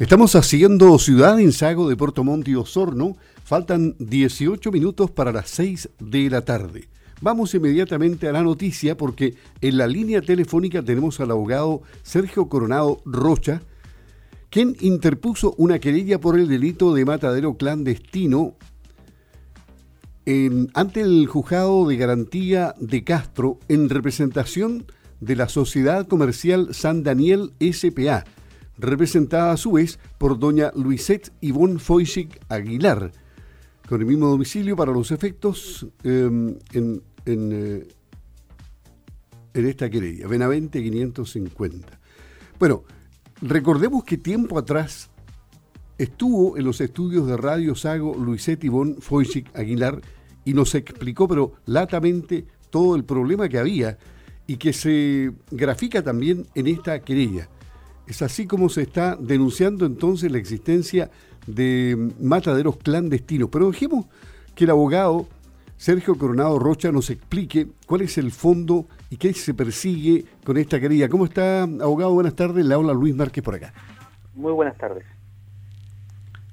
[0.00, 3.16] Estamos haciendo Ciudad en Sago de Puerto Montt y Osorno.
[3.44, 6.88] Faltan 18 minutos para las 6 de la tarde.
[7.20, 13.02] Vamos inmediatamente a la noticia porque en la línea telefónica tenemos al abogado Sergio Coronado
[13.04, 13.62] Rocha,
[14.50, 18.56] quien interpuso una querella por el delito de matadero clandestino
[20.74, 24.86] ante el juzgado de garantía de Castro en representación
[25.20, 28.24] de la Sociedad Comercial San Daniel SPA
[28.78, 33.12] representada a su vez por doña Luisette Ivonne Foysic Aguilar,
[33.88, 37.88] con el mismo domicilio para los efectos em, en, en, eh,
[39.54, 42.00] en, esta querella, Benavente 550.
[42.58, 42.84] Bueno,
[43.42, 45.10] recordemos que tiempo atrás
[45.98, 50.00] estuvo en los estudios de Radio Sago Luisette Ivonne Foysic Aguilar
[50.44, 53.98] y nos explicó, pero latamente, todo el problema que había
[54.46, 57.48] y que se grafica también en esta querella.
[58.06, 61.10] Es así como se está denunciando entonces la existencia
[61.46, 63.48] de mataderos clandestinos.
[63.50, 64.06] Pero dejemos
[64.54, 65.26] que el abogado
[65.76, 70.80] Sergio Coronado Rocha nos explique cuál es el fondo y qué se persigue con esta
[70.80, 71.08] querella.
[71.08, 72.14] ¿Cómo está, abogado?
[72.14, 72.64] Buenas tardes.
[72.64, 73.72] Le habla Luis Márquez por acá.
[74.34, 75.04] Muy buenas tardes.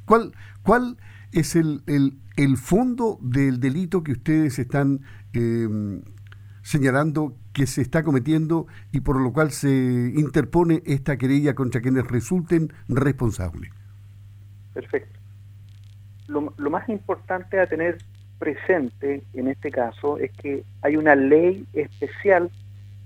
[0.05, 0.97] ¿Cuál, cuál
[1.31, 5.01] es el, el, fondo del delito que ustedes están
[5.33, 6.01] eh,
[6.61, 12.05] señalando que se está cometiendo y por lo cual se interpone esta querella contra quienes
[12.05, 13.71] resulten responsables.
[14.73, 15.19] Perfecto.
[16.27, 17.97] Lo, más importante a tener
[18.39, 22.49] presente en este caso es que hay una ley especial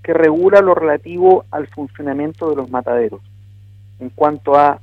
[0.02, 3.20] que regula lo relativo al funcionamiento de los mataderos
[3.98, 4.80] en cuanto a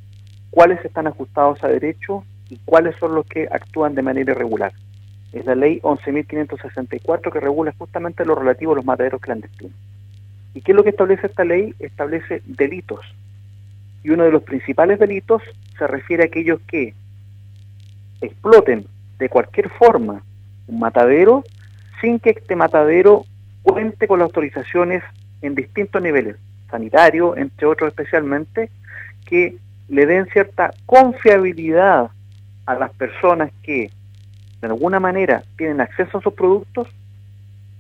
[0.49, 4.73] cuáles están ajustados a derecho y cuáles son los que actúan de manera irregular
[5.33, 9.75] es la ley 11.564 que regula justamente lo relativo a los mataderos clandestinos.
[10.53, 11.73] ¿Y qué es lo que establece esta ley?
[11.79, 12.99] Establece delitos.
[14.03, 15.41] Y uno de los principales delitos
[15.77, 16.93] se refiere a aquellos que
[18.21, 18.85] exploten
[19.17, 20.21] de cualquier forma
[20.67, 21.43] un matadero
[21.99, 23.25] sin que este matadero
[23.63, 25.03] cuente con las autorizaciones
[25.41, 26.35] en distintos niveles,
[26.69, 28.69] sanitario, entre otros especialmente,
[29.25, 32.11] que le den cierta confiabilidad
[32.65, 33.89] a las personas que
[34.67, 36.87] de alguna manera tienen acceso a sus productos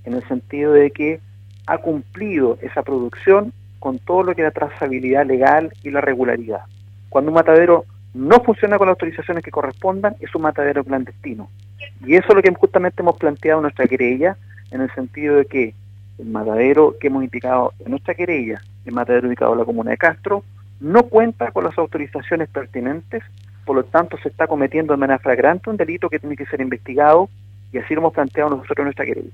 [0.03, 1.21] en el sentido de que
[1.65, 6.63] ha cumplido esa producción con todo lo que es la trazabilidad legal y la regularidad.
[7.07, 11.49] Cuando un matadero no funciona con las autorizaciones que correspondan, es un matadero clandestino.
[12.05, 14.35] Y eso es lo que justamente hemos planteado en nuestra querella,
[14.71, 15.73] en el sentido de que
[16.17, 19.97] el matadero que hemos indicado en nuestra querella, el matadero ubicado en la comuna de
[19.97, 20.43] Castro,
[20.81, 23.23] no cuenta con las autorizaciones pertinentes
[23.65, 26.61] por lo tanto se está cometiendo de manera flagrante un delito que tiene que ser
[26.61, 27.29] investigado
[27.71, 29.31] y así lo hemos planteado nosotros nuestra querella.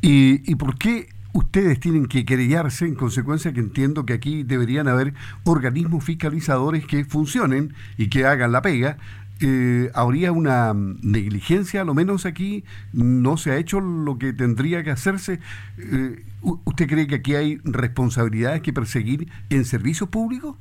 [0.00, 4.88] ¿Y, ¿Y por qué ustedes tienen que querellarse en consecuencia que entiendo que aquí deberían
[4.88, 5.12] haber
[5.44, 8.96] organismos fiscalizadores que funcionen y que hagan la pega?
[9.40, 11.82] Eh, ¿Habría una negligencia?
[11.82, 15.38] A lo menos aquí no se ha hecho lo que tendría que hacerse.
[15.78, 20.56] Eh, ¿Usted cree que aquí hay responsabilidades que perseguir en servicios públicos?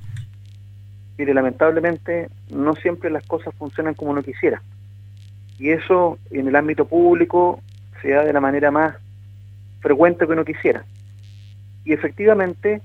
[1.18, 4.62] Mire, lamentablemente no siempre las cosas funcionan como uno quisiera.
[5.58, 7.62] Y eso en el ámbito público
[8.02, 8.96] se da de la manera más
[9.80, 10.86] frecuente que uno quisiera.
[11.84, 12.82] Y efectivamente,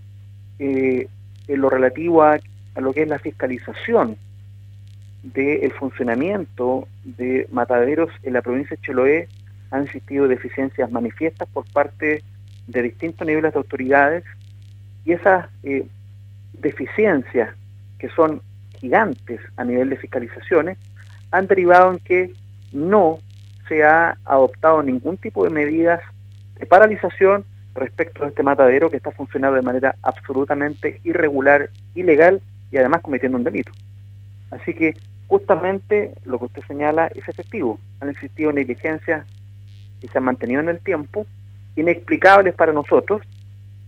[0.58, 1.08] eh,
[1.48, 2.38] en lo relativo a,
[2.76, 4.16] lo que es la fiscalización
[5.22, 9.28] del funcionamiento de mataderos en la provincia de Chiloé,
[9.70, 12.22] han existido deficiencias manifiestas por parte
[12.66, 14.24] de distintos niveles de autoridades
[15.04, 15.86] y esas eh,
[16.52, 17.54] deficiencias
[18.02, 18.42] que son
[18.80, 20.76] gigantes a nivel de fiscalizaciones,
[21.30, 22.32] han derivado en que
[22.72, 23.20] no
[23.68, 26.00] se ha adoptado ningún tipo de medidas
[26.58, 27.44] de paralización
[27.76, 32.42] respecto a este matadero que está funcionando de manera absolutamente irregular, ilegal
[32.72, 33.70] y además cometiendo un delito.
[34.50, 34.96] Así que
[35.28, 37.78] justamente lo que usted señala es efectivo.
[38.00, 39.24] Han existido negligencias
[40.00, 41.24] que se han mantenido en el tiempo,
[41.76, 43.22] inexplicables para nosotros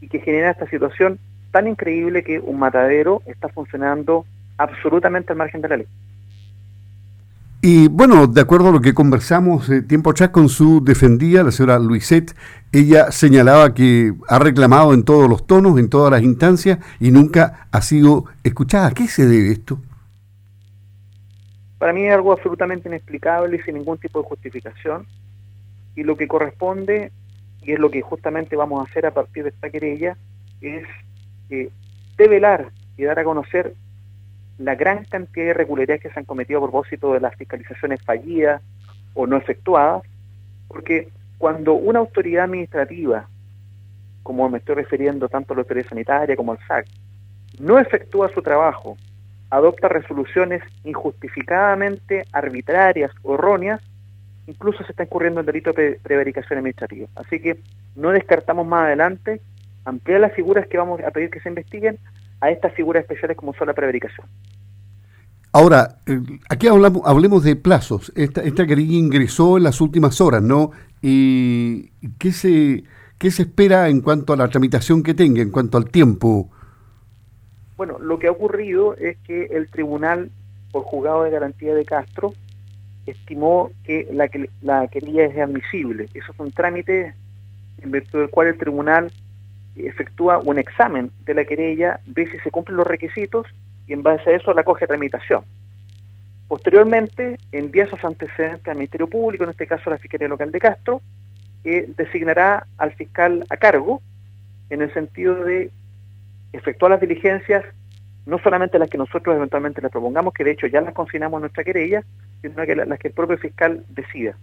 [0.01, 1.19] y que generan esta situación
[1.55, 4.27] tan increíble que un matadero está funcionando
[4.59, 5.87] absolutamente al margen de la ley.
[7.63, 11.53] Y bueno, de acuerdo a lo que conversamos eh, tiempo atrás con su defendida, la
[11.53, 12.35] señora Luisette,
[12.73, 17.69] ella señalaba que ha reclamado en todos los tonos, en todas las instancias, y nunca
[17.71, 18.89] ha sido escuchada.
[18.89, 19.79] ¿A qué se debe esto?
[21.79, 25.07] Para mí es algo absolutamente inexplicable y sin ningún tipo de justificación.
[25.95, 27.13] Y lo que corresponde,
[27.63, 30.17] y es lo que justamente vamos a hacer a partir de esta querella,
[30.61, 30.85] es
[31.51, 31.71] eh,
[32.17, 33.75] develar y dar a conocer
[34.59, 38.63] la gran cantidad de irregularidades que se han cometido a propósito de las fiscalizaciones fallidas
[39.15, 40.03] o no efectuadas,
[40.69, 41.09] porque
[41.39, 43.29] cuando una autoridad administrativa,
[44.23, 46.87] como me estoy refiriendo tanto a la autoridad sanitaria como al SAC,
[47.59, 48.97] no efectúa su trabajo
[49.51, 53.81] adopta resoluciones injustificadamente arbitrarias o erróneas,
[54.47, 57.09] incluso se está incurriendo en delito de prevaricación administrativa.
[57.15, 57.59] Así que
[57.95, 59.41] no descartamos más adelante
[59.85, 61.99] ampliar las figuras que vamos a pedir que se investiguen
[62.41, 64.27] a estas figuras especiales como son la prevaricación.
[65.53, 68.13] Ahora, eh, aquí hablamos, hablemos de plazos.
[68.17, 70.73] Esta, esta querella ingresó en las últimas horas, ¿no?
[71.01, 72.85] ¿Y qué se,
[73.19, 76.51] qué se espera en cuanto a la tramitación que tenga, en cuanto al tiempo?
[77.77, 80.31] Bueno, lo que ha ocurrido es que el tribunal,
[80.73, 82.35] por juzgado de garantía de Castro,
[83.07, 84.29] estimó que la,
[84.63, 86.09] la querella es admisible.
[86.15, 87.15] Eso es un trámite
[87.81, 89.13] en virtud del cual el tribunal
[89.77, 93.47] efectúa un examen de la querella, ve si se cumplen los requisitos
[93.87, 95.45] y en base a eso la coge tramitación.
[96.49, 100.61] Posteriormente, envía esos antecedentes al Ministerio Público, en este caso a la Fiscalía Local de
[100.61, 101.01] Castro,
[101.63, 104.03] que designará al fiscal a cargo
[104.71, 105.71] en el sentido de
[106.53, 107.65] efectuar las diligencias,
[108.27, 111.43] no solamente las que nosotros eventualmente le propongamos, que de hecho ya las consignamos en
[111.43, 112.05] nuestra querella,
[112.43, 114.37] sino que las que el propio fiscal decida.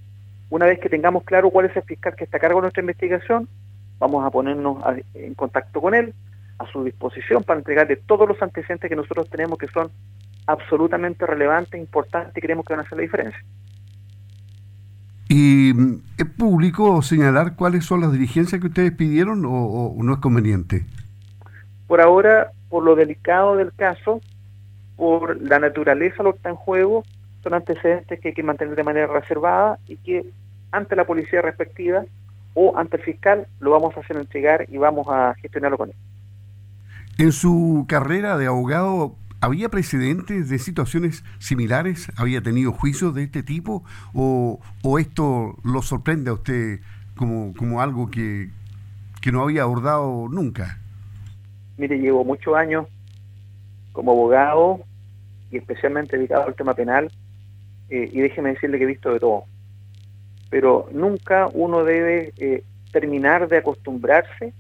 [0.50, 2.82] Una vez que tengamos claro cuál es el fiscal que está a cargo de nuestra
[2.82, 3.48] investigación,
[4.02, 4.78] vamos a ponernos
[5.14, 6.14] en contacto con él,
[6.58, 9.92] a su disposición para entregarle todos los antecedentes que nosotros tenemos que son
[10.48, 13.40] absolutamente relevantes, importantes y creemos que van a hacer la diferencia.
[15.30, 15.70] ¿Y
[16.18, 20.84] es público señalar cuáles son las diligencias que ustedes pidieron o, no es conveniente?
[21.88, 24.20] Por ahora, por lo delicado del caso,
[24.98, 27.04] por la naturaleza de lo que está en juego,
[27.44, 30.26] son antecedentes que hay que mantener de manera reservada y que
[30.72, 32.04] ante la policía respectiva
[32.54, 35.96] o ante el fiscal lo vamos a hacer entregar y vamos a gestionarlo con él.
[37.18, 42.12] En su carrera de abogado, ¿había precedentes de situaciones similares?
[42.18, 43.84] ¿Había tenido juicios de este tipo?
[44.14, 44.60] ¿O,
[45.00, 46.80] esto lo sorprende a usted
[47.16, 48.50] como, como algo que,
[49.32, 50.80] no había abordado nunca?
[51.78, 52.88] Mire, llevo muchos años
[53.92, 54.82] como abogado
[55.52, 57.12] y especialmente dedicado al tema penal
[57.90, 59.44] eh, y déjeme decirle que he visto de todo.
[60.52, 64.54] Pero nunca uno debe eh, terminar de acostumbrarse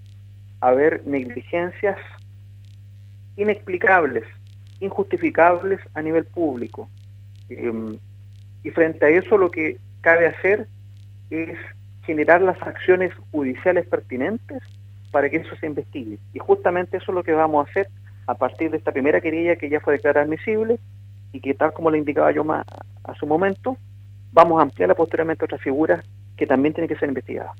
[0.60, 2.00] a ver negligencias
[3.36, 4.24] inexplicables,
[4.80, 6.90] injustificables a nivel público.
[7.50, 7.98] Em,
[8.64, 10.68] y frente a eso lo que cabe hacer
[11.30, 11.58] es
[12.04, 14.64] generar las acciones judiciales pertinentes
[15.12, 16.18] para que eso se investigue.
[16.34, 17.88] Y justamente eso es lo que vamos a hacer
[18.28, 20.80] a partir de esta primera querella que ya fue declarada admisible
[21.34, 22.66] y que tal como le indicaba yo más
[23.04, 23.78] a su momento,
[24.32, 26.04] vamos a ampliar posteriormente otras figuras
[26.38, 27.52] que también tienen que ser investigadas.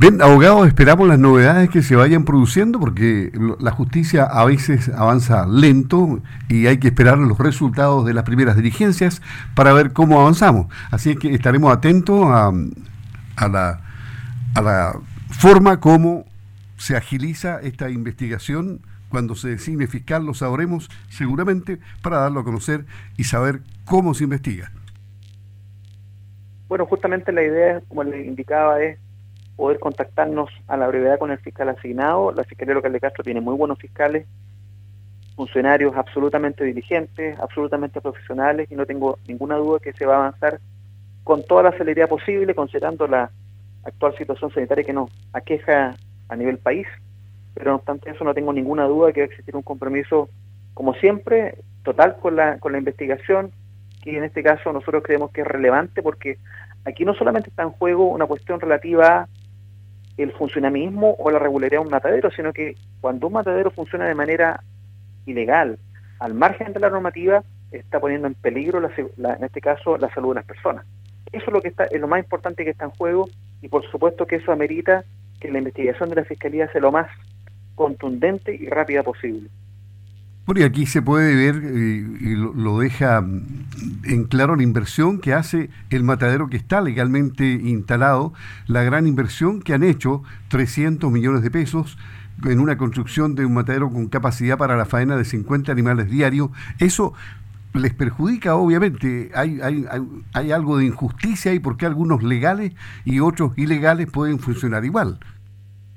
[0.00, 5.44] Bien, abogados, esperamos las novedades que se vayan produciendo porque la justicia a veces avanza
[5.44, 9.20] lento y hay que esperar los resultados de las primeras diligencias
[9.56, 10.72] para ver cómo avanzamos.
[10.92, 12.52] Así que estaremos atentos a,
[13.34, 13.80] a, la,
[14.54, 14.92] a la
[15.30, 16.26] forma como
[16.76, 18.82] se agiliza esta investigación.
[19.08, 22.86] Cuando se designe fiscal lo sabremos seguramente para darlo a conocer
[23.16, 24.70] y saber cómo se investiga.
[26.68, 28.98] Bueno, justamente la idea, como le indicaba, es
[29.56, 32.30] poder contactarnos a la brevedad con el fiscal asignado.
[32.32, 34.26] La Fiscalía Local de Castro tiene muy buenos fiscales,
[35.34, 40.60] funcionarios absolutamente diligentes, absolutamente profesionales y no tengo ninguna duda que se va a avanzar
[41.24, 43.30] con toda la celeridad posible, considerando la
[43.84, 45.96] actual situación sanitaria que nos aqueja
[46.28, 46.86] a nivel país.
[47.54, 50.28] Pero no obstante eso, no tengo ninguna duda que va a existir un compromiso,
[50.74, 53.52] como siempre, total con la, con la investigación,
[54.02, 56.38] que en este caso nosotros creemos que es relevante porque
[56.84, 59.28] aquí no solamente está en juego una cuestión relativa
[60.16, 64.14] el funcionamiento o la regularidad de un matadero, sino que cuando un matadero funciona de
[64.14, 64.62] manera
[65.26, 65.78] ilegal,
[66.18, 70.30] al margen de la normativa, está poniendo en peligro, la, en este caso, la salud
[70.30, 70.84] de las personas.
[71.30, 73.28] Eso es lo que está, es lo más importante que está en juego
[73.62, 75.04] y por supuesto que eso amerita
[75.40, 77.08] que la investigación de la Fiscalía sea lo más
[77.74, 79.48] contundente y rápida posible.
[80.48, 85.20] Bueno, y aquí se puede ver, eh, y lo, deja mm, en claro la inversión
[85.20, 88.32] que hace el matadero que está legalmente instalado,
[88.66, 91.98] la gran inversión que han hecho, 300 millones de pesos,
[92.46, 96.48] en una construcción de un matadero con capacidad para la faena de 50 animales diarios.
[96.78, 97.12] Eso
[97.74, 99.30] les perjudica, obviamente.
[99.34, 99.84] Hay, hay,
[100.32, 102.72] hay, algo de injusticia y porque algunos legales
[103.04, 105.18] y otros ilegales pueden funcionar igual.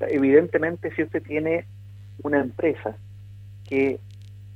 [0.02, 1.66] Evidentemente, si usted tiene
[2.22, 2.98] una empresa
[3.70, 4.02] que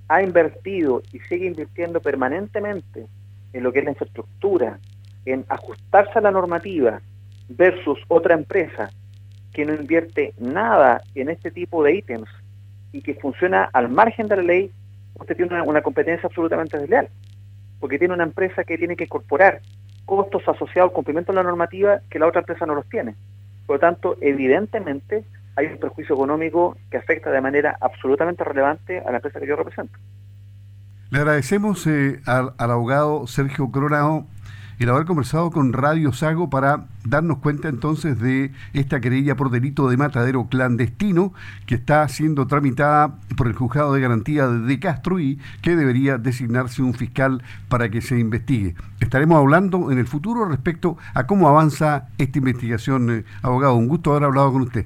[0.08, 3.08] ha invertido y sigue invirtiendo permanentemente
[3.54, 4.80] en lo que es la infraestructura,
[5.26, 7.02] en ajustarse a la normativa
[7.50, 8.92] versus otra empresa
[9.54, 12.30] que no invierte nada en este tipo de ítems
[12.92, 14.72] y que funciona al margen de la ley,
[15.16, 17.10] usted tiene una, competencia absolutamente desleal,
[17.80, 19.62] porque tiene una empresa que tiene que incorporar
[20.06, 23.16] costos asociados al cumplimiento de la normativa que la otra empresa no los tiene.
[23.66, 25.24] Por lo tanto, evidentemente,
[25.56, 29.56] hay un perjuicio económico que afecta de manera absolutamente relevante a la empresa que yo
[29.56, 29.98] represento.
[31.12, 34.26] Le agradecemos eh, al, abogado Sergio Coronado
[34.80, 39.88] el haber conversado con Radio Sago para darnos cuenta entonces de esta querella por delito
[39.88, 41.34] de matadero clandestino
[41.66, 46.82] que está siendo tramitada por el juzgado de garantía de Castro y que debería designarse
[46.82, 48.76] un fiscal para que se investigue.
[49.00, 53.76] Estaremos hablando en el futuro respecto a cómo avanza esta investigación, eh, abogado.
[53.76, 54.86] Un gusto haber hablado con usted.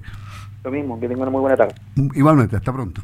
[0.63, 1.75] Lo mismo, que tenga una muy buena tarde.
[2.15, 3.01] Igualmente, hasta pronto.